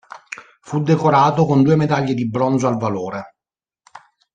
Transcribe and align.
Fu 0.61 0.81
decorato 0.81 1.45
con 1.45 1.61
due 1.61 1.75
medaglie 1.75 2.15
di 2.15 2.27
bronzo 2.27 2.65
al 2.65 2.77
valore. 2.79 3.35